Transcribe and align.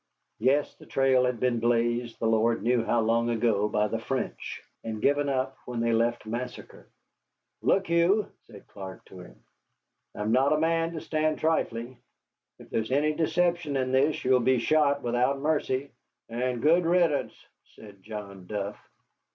Yes, 0.39 0.73
the 0.77 0.87
trail 0.87 1.25
had 1.25 1.39
been 1.39 1.59
blazed 1.59 2.17
the 2.17 2.25
Lord 2.25 2.63
knew 2.63 2.83
how 2.83 3.01
long 3.01 3.29
ago 3.29 3.69
by 3.69 3.87
the 3.87 3.99
French, 3.99 4.63
and 4.83 4.99
given 4.99 5.29
up 5.29 5.55
when 5.65 5.79
they 5.79 5.93
left 5.93 6.25
Massacre. 6.25 6.87
"Look 7.61 7.87
you," 7.87 8.25
said 8.47 8.65
Clark 8.67 9.05
to 9.09 9.19
him, 9.19 9.39
"I 10.15 10.21
am 10.21 10.31
not 10.31 10.53
a 10.53 10.57
man 10.59 10.93
to 10.93 11.01
stand 11.01 11.37
trifling. 11.37 11.99
If 12.57 12.71
there 12.71 12.81
is 12.81 12.91
any 12.91 13.13
deception 13.13 13.77
in 13.77 13.91
this, 13.91 14.25
you 14.25 14.31
will 14.31 14.39
be 14.39 14.57
shot 14.57 15.03
without 15.03 15.37
mercy." 15.37 15.91
"And 16.29 16.63
good 16.63 16.83
riddance," 16.83 17.35
said 17.75 18.01
John 18.01 18.47
Duff. 18.47 18.79